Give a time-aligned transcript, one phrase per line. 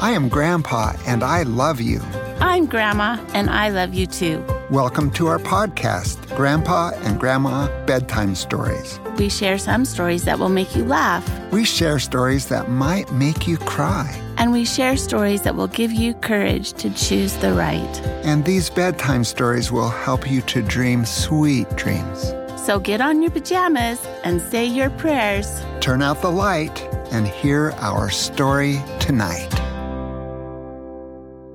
[0.00, 2.00] I am Grandpa, and I love you.
[2.40, 4.44] I'm Grandma, and I love you too.
[4.70, 9.00] Welcome to our podcast, Grandpa and Grandma Bedtime Stories.
[9.18, 13.48] We share some stories that will make you laugh, We share stories that might make
[13.48, 14.08] you cry.
[14.36, 18.00] and we share stories that will give you courage to choose the right.
[18.24, 22.32] And these bedtime stories will help you to dream sweet dreams.
[22.64, 25.48] So get on your pajamas and say your prayers.
[25.80, 26.80] Turn out the light
[27.10, 29.48] and hear our story tonight.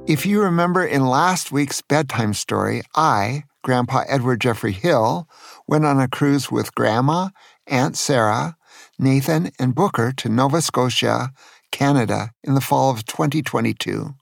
[0.06, 5.30] If you remember in last week's bedtime story, I, Grandpa Edward Jeffrey Hill,
[5.66, 7.30] went on a cruise with Grandma,
[7.68, 8.58] Aunt Sarah,
[9.00, 11.32] Nathan, and Booker to Nova Scotia,
[11.72, 14.14] Canada in the fall of 2022.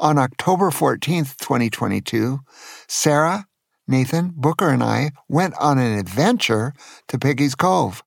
[0.00, 2.40] On October 14th, 2022,
[2.88, 3.44] Sarah,
[3.86, 6.72] Nathan, Booker, and I went on an adventure
[7.08, 8.02] to Peggy's Cove.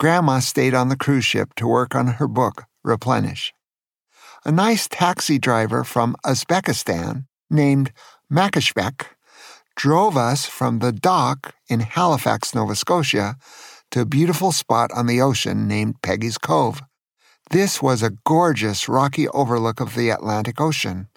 [0.00, 3.54] Grandma stayed on the cruise ship to work on her book, Replenish.
[4.46, 7.92] A nice taxi driver from Uzbekistan named
[8.30, 9.06] Makashbek
[9.74, 13.36] drove us from the dock in Halifax, Nova Scotia,
[13.90, 16.82] to a beautiful spot on the ocean named Peggy's Cove.
[17.52, 21.08] This was a gorgeous rocky overlook of the Atlantic Ocean.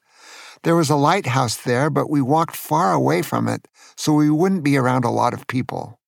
[0.63, 4.63] There was a lighthouse there, but we walked far away from it so we wouldn't
[4.63, 5.99] be around a lot of people.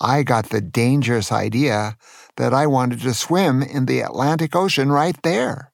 [0.00, 1.96] I got the dangerous idea
[2.36, 5.72] that I wanted to swim in the Atlantic Ocean right there.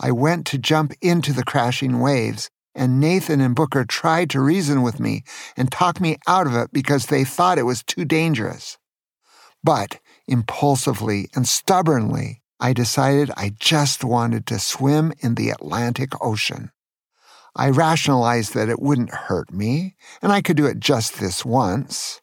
[0.00, 4.82] I went to jump into the crashing waves, and Nathan and Booker tried to reason
[4.82, 5.24] with me
[5.56, 8.78] and talk me out of it because they thought it was too dangerous.
[9.64, 16.70] But impulsively and stubbornly, I decided I just wanted to swim in the Atlantic Ocean.
[17.56, 22.20] I rationalized that it wouldn't hurt me, and I could do it just this once.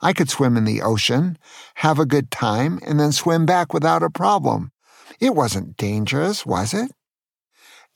[0.00, 1.38] I could swim in the ocean,
[1.76, 4.72] have a good time, and then swim back without a problem.
[5.20, 6.90] It wasn't dangerous, was it?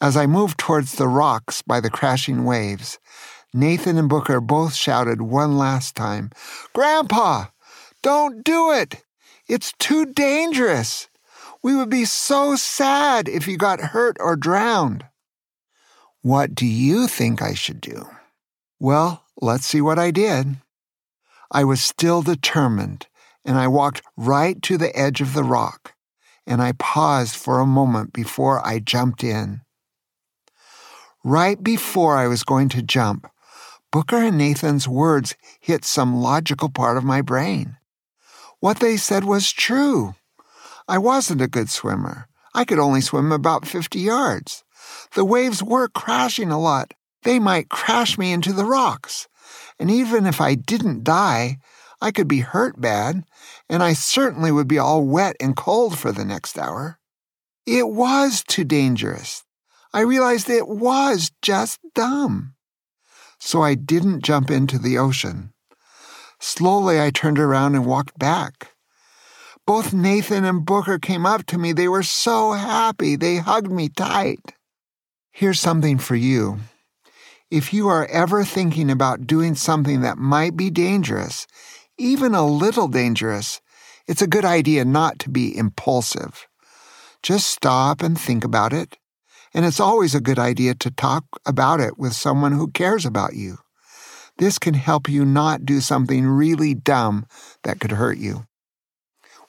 [0.00, 2.98] As I moved towards the rocks by the crashing waves,
[3.54, 6.30] Nathan and Booker both shouted one last time,
[6.74, 7.46] Grandpa,
[8.02, 9.02] don't do it!
[9.48, 11.08] It's too dangerous!
[11.62, 15.06] We would be so sad if you got hurt or drowned.
[16.20, 18.06] What do you think I should do?
[18.78, 20.58] Well, let's see what I did.
[21.50, 23.06] I was still determined,
[23.44, 25.94] and I walked right to the edge of the rock,
[26.46, 29.62] and I paused for a moment before I jumped in.
[31.28, 33.28] Right before I was going to jump,
[33.90, 37.78] Booker and Nathan's words hit some logical part of my brain.
[38.60, 40.14] What they said was true.
[40.86, 42.28] I wasn't a good swimmer.
[42.54, 44.62] I could only swim about 50 yards.
[45.16, 46.94] The waves were crashing a lot.
[47.24, 49.26] They might crash me into the rocks.
[49.80, 51.58] And even if I didn't die,
[52.00, 53.24] I could be hurt bad,
[53.68, 57.00] and I certainly would be all wet and cold for the next hour.
[57.66, 59.42] It was too dangerous.
[59.96, 62.52] I realized it was just dumb.
[63.38, 65.54] So I didn't jump into the ocean.
[66.38, 68.72] Slowly, I turned around and walked back.
[69.66, 71.72] Both Nathan and Booker came up to me.
[71.72, 73.16] They were so happy.
[73.16, 74.40] They hugged me tight.
[75.32, 76.58] Here's something for you.
[77.50, 81.46] If you are ever thinking about doing something that might be dangerous,
[81.96, 83.62] even a little dangerous,
[84.06, 86.46] it's a good idea not to be impulsive.
[87.22, 88.98] Just stop and think about it.
[89.56, 93.32] And it's always a good idea to talk about it with someone who cares about
[93.32, 93.56] you.
[94.36, 97.24] This can help you not do something really dumb
[97.62, 98.46] that could hurt you.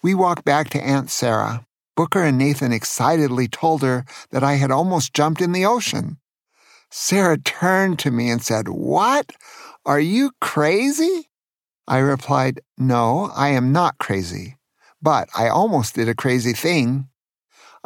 [0.02, 1.66] We walked back to Aunt Sarah.
[1.98, 6.20] Booker and Nathan excitedly told her that I had almost jumped in the ocean.
[6.90, 9.34] Sarah turned to me and said, What?
[9.86, 11.28] Are you crazy?
[11.86, 14.56] I replied, No, I am not crazy,
[15.02, 17.10] but I almost did a crazy thing.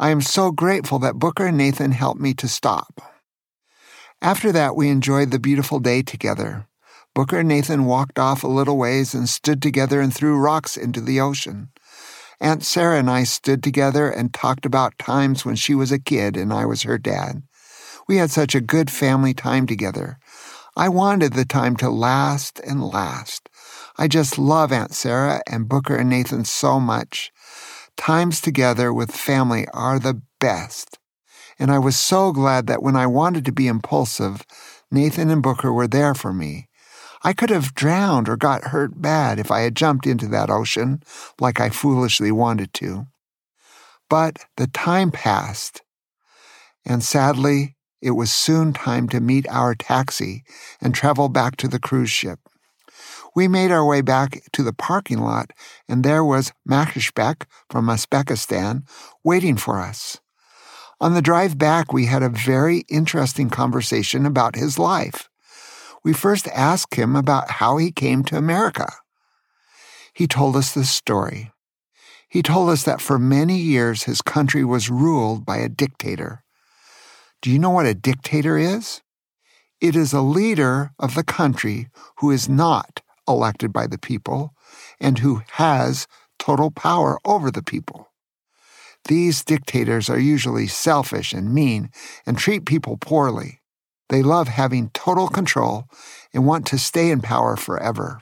[0.02, 3.00] I am so grateful that Booker and Nathan helped me to stop.
[4.20, 6.66] After that, we enjoyed the beautiful day together.
[7.14, 11.00] Booker and Nathan walked off a little ways and stood together and threw rocks into
[11.00, 11.68] the ocean.
[12.40, 16.36] Aunt Sarah and I stood together and talked about times when she was a kid
[16.36, 17.44] and I was her dad.
[18.08, 20.18] We had such a good family time together.
[20.76, 23.48] I wanted the time to last and last.
[23.96, 27.30] I just love Aunt Sarah and Booker and Nathan so much.
[27.96, 30.98] Times together with family are the best.
[31.58, 34.44] And I was so glad that when I wanted to be impulsive,
[34.90, 36.68] Nathan and Booker were there for me.
[37.22, 41.02] I could have drowned or got hurt bad if I had jumped into that ocean
[41.40, 43.06] like I foolishly wanted to.
[44.10, 45.82] But the time passed,
[46.84, 50.42] and sadly, it was soon time to meet our taxi
[50.80, 52.41] and travel back to the cruise ship.
[53.34, 55.52] We made our way back to the parking lot,
[55.88, 58.82] and there was Makashbek from Uzbekistan
[59.24, 60.20] waiting for us.
[61.00, 65.30] On the drive back, we had a very interesting conversation about his life.
[66.04, 68.92] We first asked him about how he came to America.
[70.12, 71.52] He told us this story.
[72.28, 76.44] He told us that for many years his country was ruled by a dictator.
[77.40, 79.00] Do you know what a dictator is?
[79.80, 81.88] It is a leader of the country
[82.18, 84.54] who is not elected by the people
[85.00, 86.06] and who has
[86.38, 88.08] total power over the people.
[89.06, 91.90] These dictators are usually selfish and mean
[92.24, 93.60] and treat people poorly.
[94.08, 95.86] They love having total control
[96.32, 98.20] and want to stay in power forever.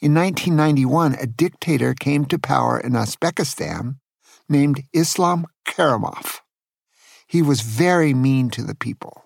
[0.00, 3.96] In 1991, a dictator came to power in Uzbekistan
[4.48, 6.40] named Islam Karimov.
[7.26, 9.24] He was very mean to the people.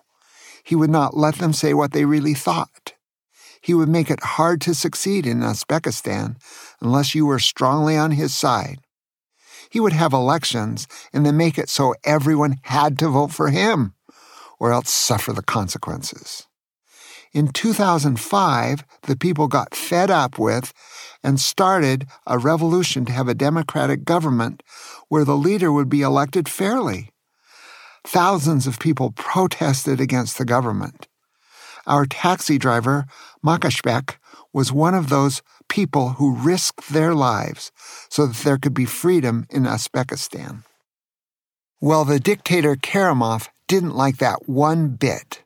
[0.63, 2.93] He would not let them say what they really thought.
[3.61, 6.37] He would make it hard to succeed in Uzbekistan
[6.81, 8.79] unless you were strongly on his side.
[9.69, 13.93] He would have elections and then make it so everyone had to vote for him
[14.59, 16.47] or else suffer the consequences.
[17.33, 20.73] In 2005, the people got fed up with
[21.23, 24.63] and started a revolution to have a democratic government
[25.07, 27.11] where the leader would be elected fairly.
[28.03, 31.07] Thousands of people protested against the government.
[31.87, 33.05] Our taxi driver,
[33.43, 34.17] Makashbek,
[34.53, 37.71] was one of those people who risked their lives
[38.09, 40.63] so that there could be freedom in Uzbekistan.
[41.79, 45.43] Well, the dictator Karimov didn't like that one bit.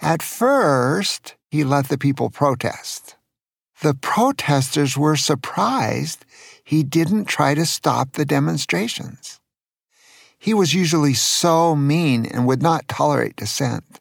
[0.00, 3.16] At first, he let the people protest.
[3.80, 6.24] The protesters were surprised
[6.62, 9.40] he didn't try to stop the demonstrations.
[10.38, 14.00] He was usually so mean and would not tolerate dissent.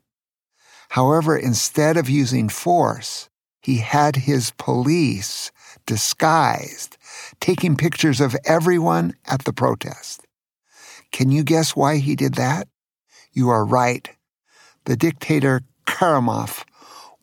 [0.90, 3.30] However, instead of using force,
[3.62, 5.52] he had his police
[5.86, 6.98] disguised,
[7.40, 10.26] taking pictures of everyone at the protest.
[11.12, 12.68] Can you guess why he did that?
[13.34, 14.10] You are right.
[14.86, 16.64] The dictator Karimov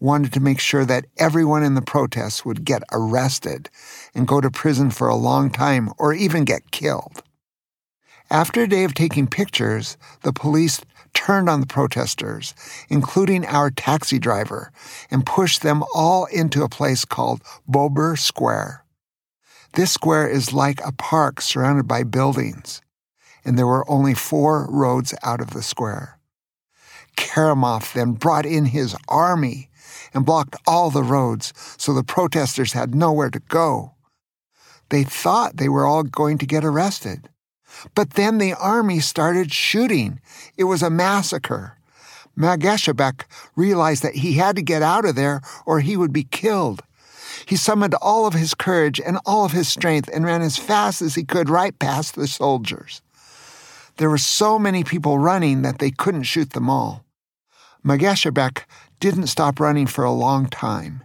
[0.01, 3.71] wanted to make sure that everyone in the protests would get arrested
[4.15, 7.23] and go to prison for a long time or even get killed.
[8.31, 10.81] After a day of taking pictures, the police
[11.25, 12.55] turned on the protesters,
[12.91, 14.71] including our taxi driver,
[15.11, 18.85] and pushed them all into a place called Bobur Square.
[19.73, 22.83] This square is like a park surrounded by buildings,
[23.43, 26.19] and there were only four roads out of the square.
[27.17, 29.71] Karimov then brought in his army
[30.13, 33.95] and blocked all the roads so the protesters had nowhere to go.
[34.91, 37.31] They thought they were all going to get arrested.
[37.95, 40.21] But then the army started shooting.
[40.57, 41.77] It was a massacre.
[42.37, 43.25] Mageshabek
[43.55, 46.83] realized that he had to get out of there or he would be killed.
[47.47, 51.03] He summoned all of his courage and all of his strength and ran as fast
[51.03, 53.03] as he could right past the soldiers.
[53.97, 57.05] There were so many people running that they couldn't shoot them all.
[57.85, 58.65] Mageshabek
[58.99, 61.05] didn't stop running for a long time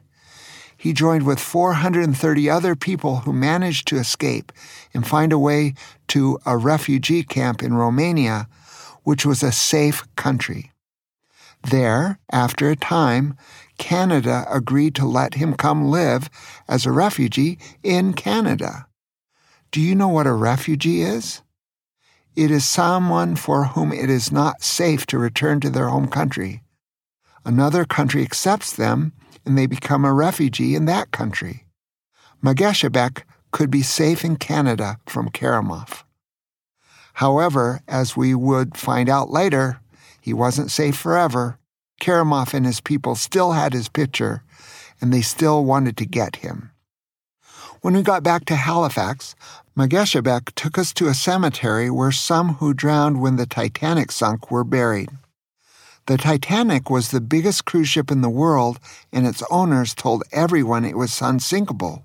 [0.79, 4.53] he joined with 430 other people who managed to escape
[4.93, 5.73] and find a way
[6.07, 8.47] to a refugee camp in Romania,
[9.03, 10.71] which was a safe country.
[11.69, 13.35] There, after a time,
[13.77, 16.29] Canada agreed to let him come live
[16.69, 18.87] as a refugee in Canada.
[19.71, 21.41] Do you know what a refugee is?
[22.37, 26.63] It is someone for whom it is not safe to return to their home country.
[27.44, 29.11] Another country accepts them
[29.45, 31.65] and they become a refugee in that country.
[32.43, 36.03] Mageshabek could be safe in Canada from Karimov.
[37.13, 39.79] However, as we would find out later,
[40.21, 41.57] he wasn't safe forever.
[41.99, 44.43] Karimov and his people still had his picture,
[45.01, 46.71] and they still wanted to get him.
[47.81, 49.35] When we got back to Halifax,
[49.77, 54.65] Mageshabek took us to a cemetery where some who drowned when the Titanic sunk were
[54.65, 55.09] buried.
[56.09, 58.80] The Titanic was the biggest cruise ship in the world,
[59.13, 62.04] and its owners told everyone it was unsinkable.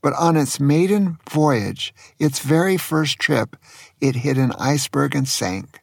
[0.00, 3.56] But on its maiden voyage, its very first trip,
[4.00, 5.80] it hit an iceberg and sank.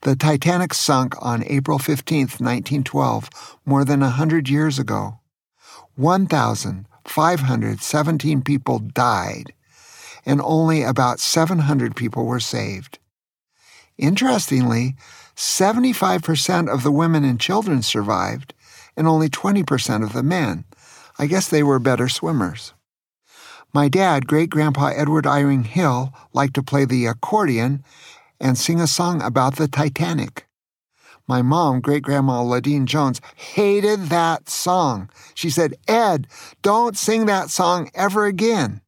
[0.00, 5.18] The Titanic sunk on April 15, 1912, more than a hundred years ago.
[5.96, 9.52] 1,517 people died,
[10.24, 12.98] and only about 700 people were saved.
[13.98, 14.96] Interestingly,
[15.36, 18.54] 75% of the women and children survived,
[18.96, 20.64] and only 20% of the men.
[21.18, 22.72] I guess they were better swimmers.
[23.72, 27.84] My dad, great grandpa Edward Eyring Hill, liked to play the accordion
[28.40, 30.46] and sing a song about the Titanic.
[31.28, 35.10] My mom, great grandma Ladine Jones, hated that song.
[35.34, 36.28] She said, Ed,
[36.62, 38.80] don't sing that song ever again.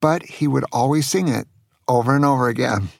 [0.00, 1.48] But he would always sing it
[1.88, 2.90] over and over again.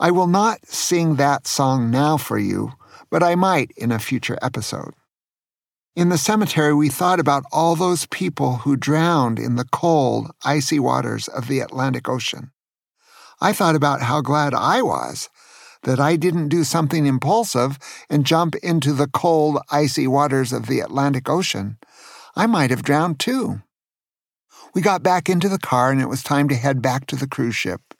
[0.00, 2.72] I will not sing that song now for you,
[3.10, 4.94] but I might in a future episode.
[5.96, 10.80] In the cemetery, we thought about all those people who drowned in the cold, icy
[10.80, 12.50] waters of the Atlantic Ocean.
[13.40, 15.28] I thought about how glad I was
[15.84, 17.78] that I didn't do something impulsive
[18.10, 21.78] and jump into the cold, icy waters of the Atlantic Ocean.
[22.34, 23.62] I might have drowned too.
[24.74, 27.28] We got back into the car and it was time to head back to the
[27.28, 27.93] cruise ship.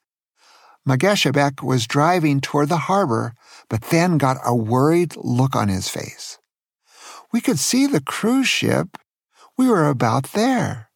[0.86, 3.34] Mageshebek was driving toward the harbor,
[3.68, 6.38] but then got a worried look on his face.
[7.32, 8.98] We could see the cruise ship.
[9.56, 10.90] We were about there.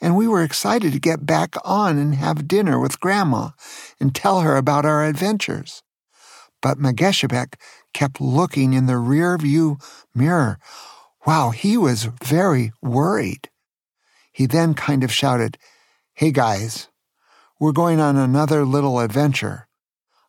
[0.00, 3.50] And we were excited to get back on and have dinner with Grandma
[3.98, 5.82] and tell her about our adventures.
[6.60, 7.54] But Mageshebek
[7.94, 9.78] kept looking in the rear view
[10.14, 10.58] mirror.
[11.26, 13.50] Wow, he was very worried.
[14.32, 15.58] He then kind of shouted,
[16.14, 16.88] Hey guys,
[17.60, 19.66] we're going on another little adventure.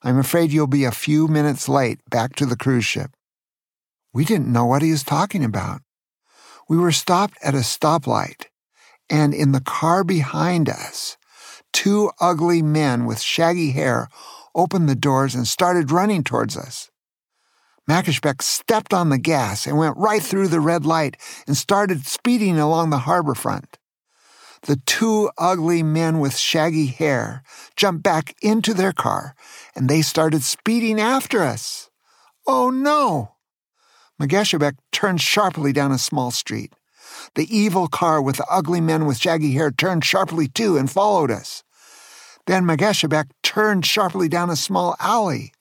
[0.01, 3.12] I'm afraid you'll be a few minutes late back to the cruise ship.
[4.13, 5.81] We didn't know what he was talking about.
[6.67, 8.45] We were stopped at a stoplight,
[9.09, 11.17] and in the car behind us,
[11.74, 14.09] two ugly men with shaggy hair
[14.55, 16.89] opened the doors and started running towards us.
[17.89, 21.17] Makashbek stepped on the gas and went right through the red light
[21.48, 23.78] and started speeding along the harbor front.
[24.63, 27.43] The two ugly men with shaggy hair
[27.75, 29.35] jumped back into their car
[29.75, 31.89] and they started speeding after us.
[32.45, 33.35] Oh no!
[34.19, 36.73] Mageshebek turned sharply down a small street.
[37.35, 41.31] The evil car with the ugly men with shaggy hair turned sharply too and followed
[41.31, 41.63] us.
[42.45, 45.53] Then Mageshebek turned sharply down a small alley,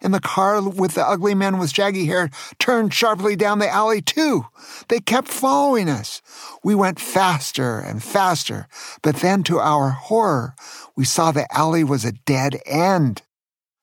[0.00, 4.00] and the car with the ugly men with shaggy hair turned sharply down the alley
[4.00, 4.46] too.
[4.88, 6.22] They kept following us.
[6.62, 8.66] We went faster and faster,
[9.02, 10.54] but then to our horror,
[10.96, 13.22] we saw the alley was a dead end.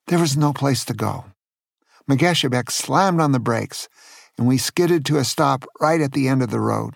[0.08, 1.26] There was no place to go.
[2.10, 3.90] Mageshebek slammed on the brakes,
[4.38, 6.96] and we skidded to a stop right at the end of the road.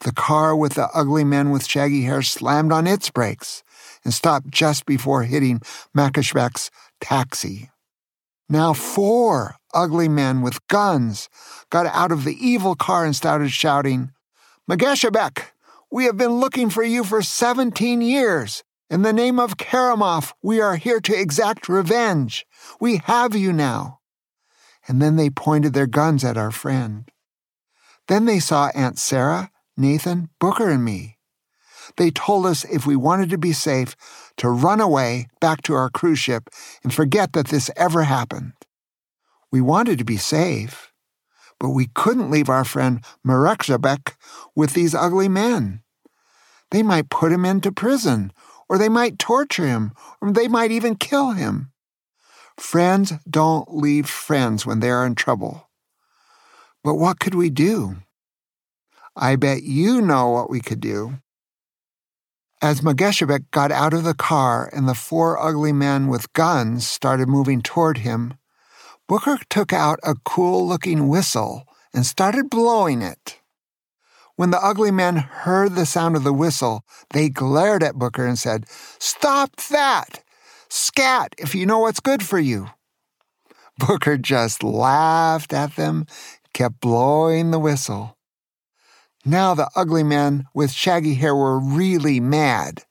[0.00, 3.62] The car with the ugly men with shaggy hair slammed on its brakes
[4.04, 5.60] and stopped just before hitting
[5.96, 7.70] Makashbek's taxi.
[8.52, 11.30] Now four ugly men with guns
[11.70, 14.12] got out of the evil car and started shouting,
[14.70, 15.52] Mageshebek,
[15.90, 18.62] we have been looking for you for 17 years.
[18.90, 22.46] In the name of Karimov, we are here to exact revenge.
[22.78, 24.00] We have you now
[24.88, 27.10] and then they pointed their guns at our friend.
[28.08, 31.18] Then they saw Aunt Sarah, Nathan, Booker, and me.
[31.96, 33.96] They told us if we wanted to be safe,
[34.38, 36.48] to run away back to our cruise ship
[36.82, 38.52] and forget that this ever happened.
[39.50, 40.92] We wanted to be safe,
[41.60, 44.14] but we couldn't leave our friend Marekzabek
[44.56, 45.82] with these ugly men.
[46.70, 48.32] They might put him into prison,
[48.68, 51.70] or they might torture him, or they might even kill him.
[52.58, 55.68] Friends don't leave friends when they are in trouble.
[56.82, 57.96] But what could we do?
[59.14, 61.18] I bet you know what we could do.
[62.62, 67.28] As Mageshebek got out of the car and the four ugly men with guns started
[67.28, 68.34] moving toward him,
[69.08, 73.40] Booker took out a cool looking whistle and started blowing it.
[74.36, 78.38] When the ugly men heard the sound of the whistle, they glared at Booker and
[78.38, 78.66] said,
[79.00, 80.22] Stop that!
[80.68, 82.70] Scat if you know what's good for you.
[83.76, 86.06] Booker just laughed at them,
[86.54, 88.16] kept blowing the whistle.
[89.24, 92.84] Now the ugly men with shaggy hair were really mad.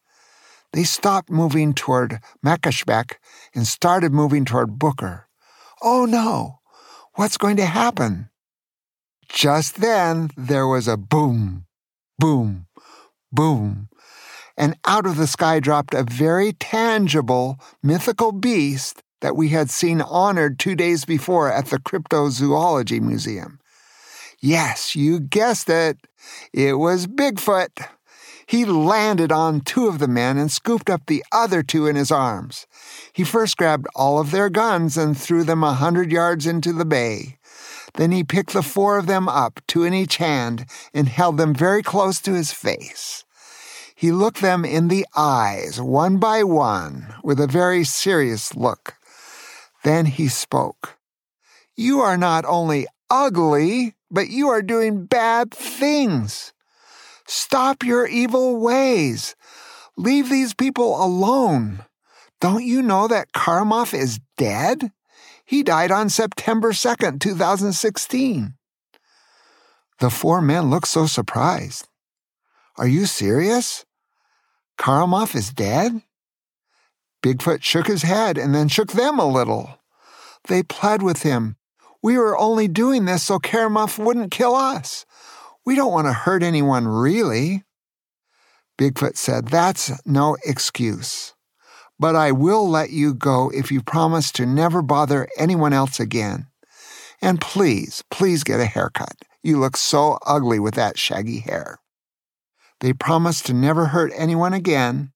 [0.73, 3.15] They stopped moving toward Makashbek
[3.53, 5.27] and started moving toward Booker.
[5.81, 6.59] Oh no!
[7.15, 8.29] What's going to happen?
[9.27, 11.65] Just then there was a boom,
[12.17, 12.67] boom,
[13.31, 13.89] boom
[14.57, 20.01] and out of the sky dropped a very tangible, mythical beast that we had seen
[20.01, 23.59] honored two days before at the Cryptozoology Museum.
[24.41, 25.98] Yes, you guessed it.
[26.51, 27.88] It was Bigfoot.
[28.48, 32.12] He landed on two of the men and scooped up the other two in his
[32.12, 32.65] arms.
[33.13, 36.86] He first grabbed all of their guns and threw them a hundred yards into the
[36.86, 37.38] bay.
[37.93, 41.53] Then he picked the four of them up, two in each hand, and held them
[41.53, 43.24] very close to his face.
[43.95, 48.95] He looked them in the eyes, one by one, with a very serious look.
[49.83, 50.98] Then he spoke.
[51.75, 56.53] You are not only ugly, but you are doing bad things.
[57.25, 59.36] Stop your evil ways.
[59.98, 61.86] Leave these people alone.
[62.41, 64.91] Don't you know that Karimov is dead?
[65.46, 68.53] He died on September 2nd, 2016.
[70.00, 71.88] The four men looked so surprised.
[72.77, 73.86] Are you serious?
[74.77, 76.01] Karimov is dead?
[77.22, 79.80] Bigfoot shook his head and then shook them a little.
[80.48, 81.56] They pled with him.
[82.03, 85.05] We were only doing this so Karamuf wouldn't kill us.
[85.65, 87.63] We don't want to hurt anyone, really.
[88.77, 91.34] Bigfoot said, That's no excuse.
[92.00, 96.48] But I will let you go if you promise to never bother anyone else again.
[97.22, 99.17] And please, please get a haircut.
[99.43, 101.77] You look so ugly with that shaggy hair.
[102.79, 105.12] They promised to never hurt anyone again,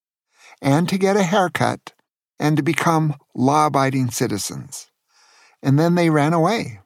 [0.62, 1.94] and to get a haircut,
[2.40, 4.92] and to become law abiding citizens.
[5.66, 6.80] And then they ran away.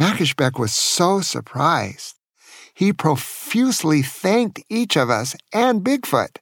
[0.00, 2.16] Makashbek was so surprised.
[2.72, 6.38] He profusely thanked each of us and Bigfoot.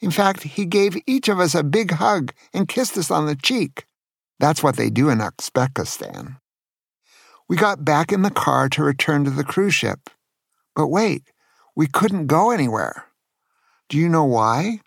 [0.00, 3.36] In fact, he gave each of us a big hug and kissed us on the
[3.36, 3.86] cheek.
[4.40, 6.38] That's what they do in Uzbekistan.
[7.48, 10.10] We got back in the car to return to the cruise ship.
[10.74, 11.22] But wait,
[11.76, 13.04] we couldn't go anywhere.
[13.88, 14.80] Do you know why?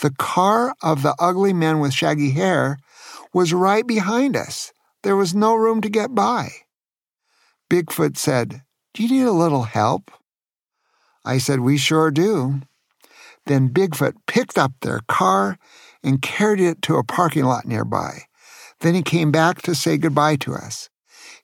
[0.00, 2.78] The car of the ugly man with shaggy hair
[3.32, 4.72] was right behind us.
[5.02, 6.50] There was no room to get by.
[7.70, 8.62] Bigfoot said,
[8.94, 10.10] Do you need a little help?
[11.24, 12.60] I said, We sure do.
[13.46, 15.58] Then Bigfoot picked up their car
[16.02, 18.22] and carried it to a parking lot nearby.
[18.80, 20.90] Then he came back to say goodbye to us.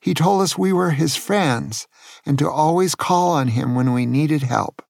[0.01, 1.87] He told us we were his friends
[2.25, 4.81] and to always call on him when we needed help.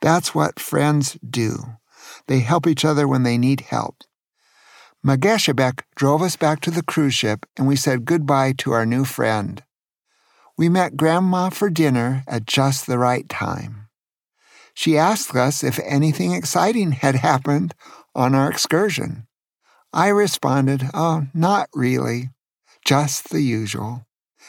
[0.00, 1.58] That's what friends do.
[2.26, 4.04] They help each other when they need help.
[5.08, 9.06] Mageshabek drove us back to the cruise ship and we said goodbye to our new
[9.06, 9.62] friend.
[10.58, 13.88] We met Grandma for dinner at just the right time.
[14.74, 17.74] She asked us if anything exciting had happened
[18.14, 19.26] on our excursion.
[19.94, 22.28] I responded, Oh, not really,
[22.84, 24.06] just the usual.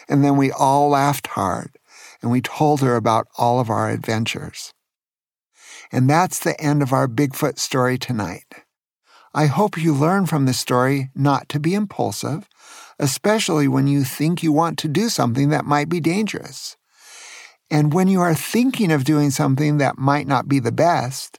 [0.10, 1.78] And then we all laughed hard
[2.22, 4.74] and we told her about all of our adventures.
[5.90, 8.66] And that's the end of our Bigfoot story tonight.
[9.34, 12.48] I hope you learn from this story not to be impulsive,
[12.98, 16.78] especially when you think you want to do something that might be dangerous.
[17.70, 21.38] And when you are thinking of doing something that might not be the best,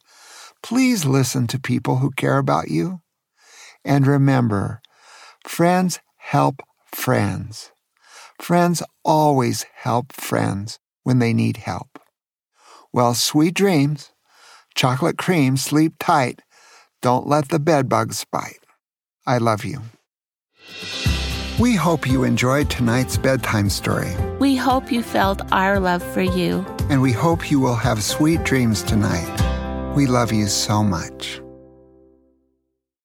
[0.63, 3.01] please listen to people who care about you.
[3.85, 4.81] And remember,
[5.47, 7.73] friends help friends.
[8.41, 11.99] Friends always help friends when they need help.
[12.93, 14.13] Well, sweet dreams.
[14.75, 16.43] Chocolate cream, sleep tight.
[17.03, 18.59] Don't let the bedbugs bite.
[19.27, 19.81] I love you.
[21.59, 24.15] We hope you enjoyed tonight's bedtime story.
[24.39, 26.65] We hope you felt our love for you.
[26.91, 29.95] And we hope you will have sweet dreams tonight.
[29.95, 31.41] We love you so much.